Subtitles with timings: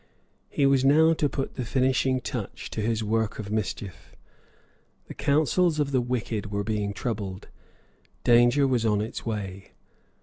[0.49, 4.15] He was now to put the finishing touch to his work of mischief.
[5.05, 7.49] The councils of the wicked were being troubled.
[8.23, 9.73] Danger was on its way.